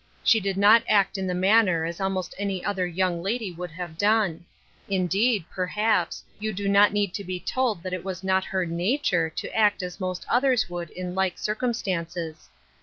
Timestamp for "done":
3.99-4.43